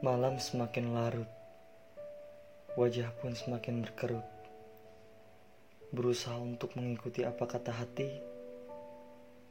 [0.00, 1.28] Malam semakin larut,
[2.72, 4.24] wajah pun semakin berkerut.
[5.92, 8.08] Berusaha untuk mengikuti apa kata hati,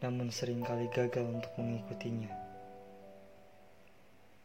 [0.01, 2.33] namun sering kali gagal untuk mengikutinya.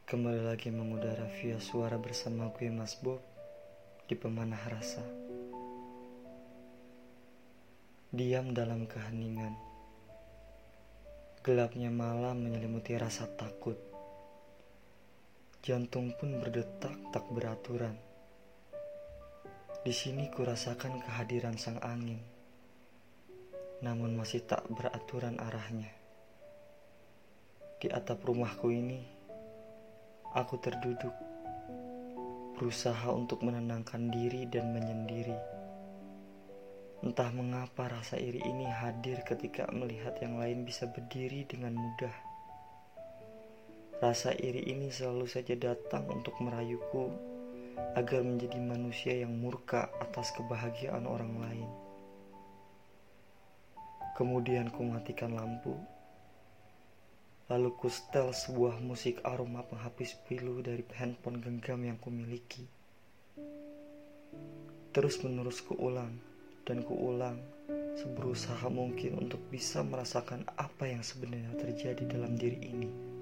[0.04, 3.24] Kembali lagi mengudara via suara bersama gue Mas Bob
[4.04, 5.00] di pemanah rasa.
[8.12, 9.56] Diam dalam keheningan.
[11.40, 13.80] Gelapnya malam menyelimuti rasa takut.
[15.64, 17.96] Jantung pun berdetak tak beraturan.
[19.80, 22.20] Di sini kurasakan kehadiran sang angin.
[23.80, 25.88] Namun masih tak beraturan arahnya.
[27.80, 29.08] Di atap rumahku ini,
[30.36, 31.16] aku terduduk,
[32.60, 35.40] berusaha untuk menenangkan diri dan menyendiri.
[37.00, 42.33] Entah mengapa rasa iri ini hadir ketika melihat yang lain bisa berdiri dengan mudah.
[44.04, 47.08] Rasa iri ini selalu saja datang untuk merayuku
[47.96, 51.70] agar menjadi manusia yang murka atas kebahagiaan orang lain.
[54.12, 55.72] Kemudian ku matikan lampu.
[57.48, 62.68] Lalu ku setel sebuah musik aroma penghapus pilu dari handphone genggam yang kumiliki.
[64.92, 66.20] Terus menerus ku ulang
[66.68, 67.40] dan kuulang
[67.96, 73.13] seberusaha mungkin untuk bisa merasakan apa yang sebenarnya terjadi dalam diri ini.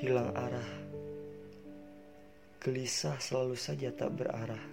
[0.00, 0.70] Hilang arah,
[2.56, 4.64] gelisah selalu saja tak berarah.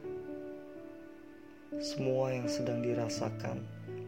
[1.84, 3.60] Semua yang sedang dirasakan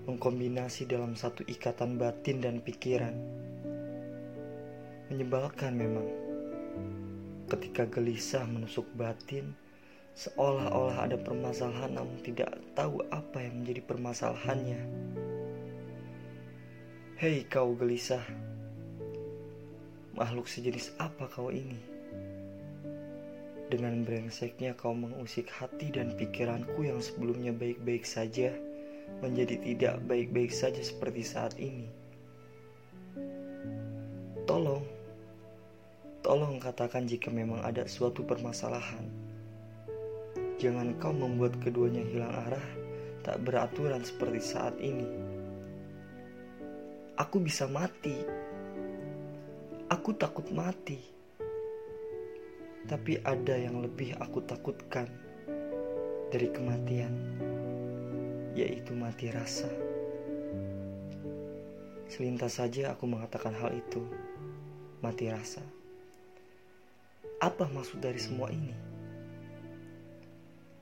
[0.07, 3.11] mengkombinasi dalam satu ikatan batin dan pikiran.
[5.11, 6.07] Menyebalkan memang,
[7.51, 9.51] ketika gelisah menusuk batin
[10.15, 14.81] seolah-olah ada permasalahan namun tidak tahu apa yang menjadi permasalahannya.
[17.19, 18.23] Hei kau gelisah,
[20.19, 21.79] makhluk sejenis apa kau ini?
[23.71, 28.51] Dengan brengseknya kau mengusik hati dan pikiranku yang sebelumnya baik-baik saja
[29.23, 31.87] menjadi tidak baik-baik saja seperti saat ini.
[34.43, 34.83] Tolong,
[36.19, 39.29] tolong katakan jika memang ada suatu permasalahan
[40.59, 42.67] Jangan kau membuat keduanya hilang arah,
[43.23, 45.07] tak beraturan seperti saat ini.
[47.15, 48.11] Aku bisa mati.
[49.89, 51.01] Aku takut mati.
[52.85, 55.09] Tapi ada yang lebih aku takutkan
[56.29, 57.13] dari kematian,
[58.53, 59.69] yaitu mati rasa.
[62.09, 64.01] Selintas saja aku mengatakan hal itu,
[65.01, 65.61] mati rasa.
[67.41, 68.89] Apa maksud dari semua ini?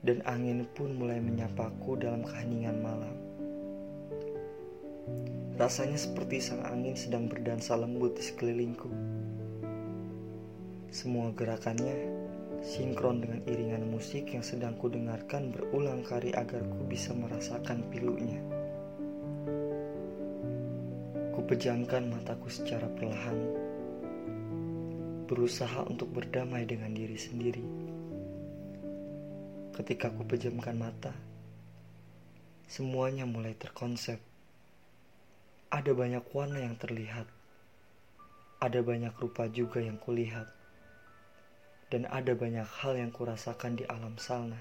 [0.02, 3.27] dan angin pun mulai menyapaku dalam keheningan malam.
[5.58, 8.90] Rasanya seperti sang angin sedang berdansa lembut di sekelilingku.
[10.94, 12.18] Semua gerakannya
[12.62, 18.38] sinkron dengan iringan musik yang sedang kudengarkan berulang kali agar ku bisa merasakan pilunya.
[21.34, 23.38] Ku pejamkan mataku secara perlahan,
[25.26, 27.66] berusaha untuk berdamai dengan diri sendiri.
[29.74, 31.14] Ketika aku pejamkan mata,
[32.66, 34.27] semuanya mulai terkonsep.
[35.68, 37.28] Ada banyak warna yang terlihat,
[38.56, 40.48] ada banyak rupa juga yang kulihat,
[41.92, 44.56] dan ada banyak hal yang kurasakan di alam sana.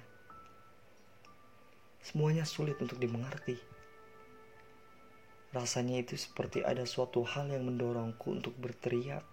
[2.04, 3.56] Semuanya sulit untuk dimengerti.
[5.56, 9.24] Rasanya itu seperti ada suatu hal yang mendorongku untuk berteriak,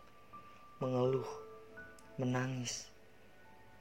[0.78, 1.26] mengeluh,
[2.22, 2.86] menangis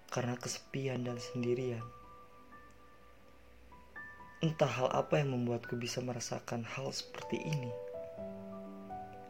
[0.09, 1.85] karena kesepian dan sendirian.
[4.43, 7.71] Entah hal apa yang membuatku bisa merasakan hal seperti ini.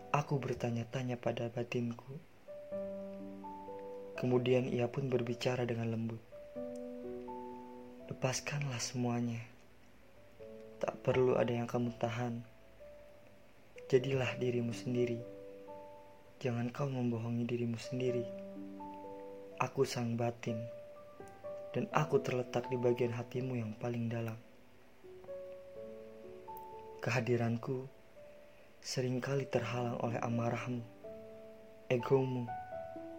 [0.09, 2.17] Aku bertanya-tanya pada batinku.
[4.17, 6.17] Kemudian ia pun berbicara dengan lembut.
[8.09, 9.37] Lepaskanlah semuanya.
[10.81, 12.41] Tak perlu ada yang kamu tahan.
[13.93, 15.21] Jadilah dirimu sendiri.
[16.41, 18.25] Jangan kau membohongi dirimu sendiri.
[19.61, 20.57] Aku sang batin,
[21.69, 24.52] dan aku terletak di bagian hatimu yang paling dalam.
[27.03, 27.83] Kehadiranku
[28.79, 30.79] sering kali terhalang oleh amarahmu,
[31.91, 32.47] egomu,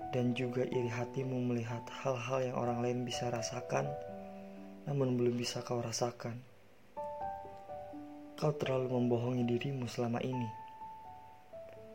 [0.08, 3.84] dan juga iri hatimu melihat hal-hal yang orang lain bisa rasakan,
[4.88, 6.40] namun belum bisa kau rasakan.
[8.40, 10.48] Kau terlalu membohongi dirimu selama ini,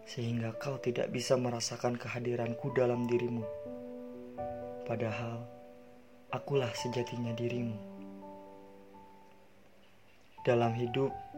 [0.06, 3.41] sehingga kau tidak bisa merasakan kehadiranku dalam dirimu.
[4.86, 5.41] Padahal
[6.30, 7.81] akulah sejatinya dirimu.
[10.45, 11.28] Dalam hidup,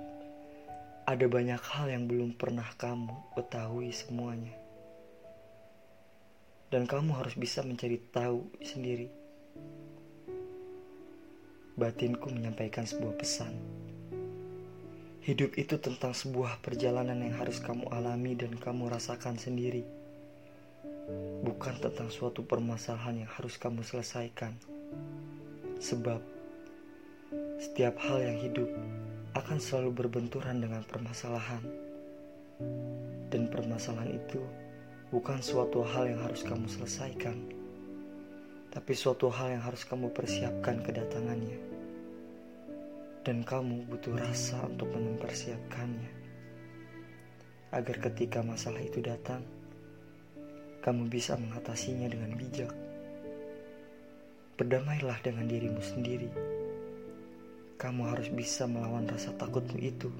[1.11, 4.55] ada banyak hal yang belum pernah kamu ketahui semuanya.
[6.71, 9.11] Dan kamu harus bisa mencari tahu sendiri.
[11.75, 13.51] Batinku menyampaikan sebuah pesan.
[15.19, 19.83] Hidup itu tentang sebuah perjalanan yang harus kamu alami dan kamu rasakan sendiri.
[21.43, 24.55] Bukan tentang suatu permasalahan yang harus kamu selesaikan.
[25.75, 26.23] Sebab
[27.59, 28.71] setiap hal yang hidup
[29.41, 31.65] akan selalu berbenturan dengan permasalahan.
[33.33, 34.37] Dan permasalahan itu
[35.09, 37.41] bukan suatu hal yang harus kamu selesaikan,
[38.69, 41.57] tapi suatu hal yang harus kamu persiapkan kedatangannya.
[43.25, 46.11] Dan kamu butuh rasa untuk mempersiapkannya,
[47.73, 49.41] agar ketika masalah itu datang,
[50.85, 52.73] kamu bisa mengatasinya dengan bijak.
[54.57, 56.60] Berdamailah dengan dirimu sendiri.
[57.81, 60.13] Kamu harus bisa melawan rasa takutmu itu,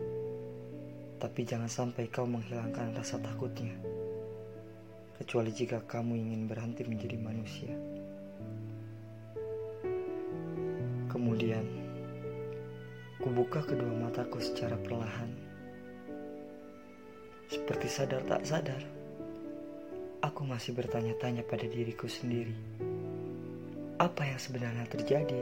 [1.22, 3.78] tapi jangan sampai kau menghilangkan rasa takutnya
[5.22, 7.70] kecuali jika kamu ingin berhenti menjadi manusia.
[11.06, 11.62] Kemudian,
[13.22, 15.30] kubuka kedua mataku secara perlahan.
[17.46, 18.82] Seperti sadar tak sadar,
[20.26, 22.58] aku masih bertanya-tanya pada diriku sendiri.
[24.02, 25.42] Apa yang sebenarnya terjadi?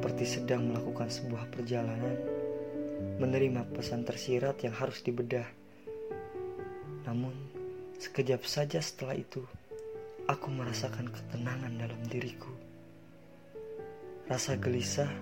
[0.00, 2.16] Seperti sedang melakukan sebuah perjalanan,
[3.20, 5.44] menerima pesan tersirat yang harus dibedah.
[7.04, 7.50] Namun,
[8.00, 9.44] Sekejap saja setelah itu,
[10.24, 12.48] aku merasakan ketenangan dalam diriku.
[14.24, 15.12] Rasa gelisah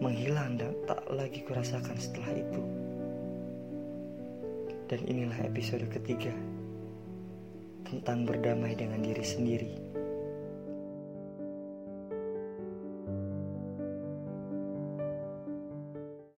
[0.00, 2.62] menghilang dan tak lagi kurasakan setelah itu.
[4.88, 6.32] Dan inilah episode ketiga
[7.84, 9.89] tentang berdamai dengan diri sendiri.